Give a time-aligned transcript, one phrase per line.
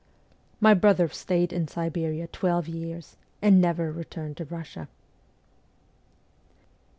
[0.59, 4.87] My brother stayed in Siberia twelve years, and never returned to Kussia.